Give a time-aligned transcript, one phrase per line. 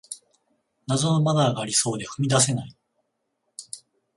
[0.87, 2.75] 謎のマナーがありそうで踏み出せない